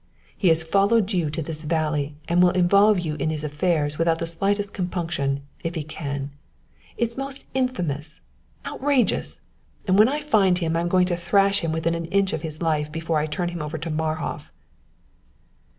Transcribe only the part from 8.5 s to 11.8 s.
outrageous, and when I find him I'm going to thrash him